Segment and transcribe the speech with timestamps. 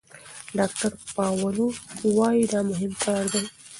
[0.57, 1.65] ډاکتر پاولو
[2.17, 3.43] وايي دا مهم کار دی.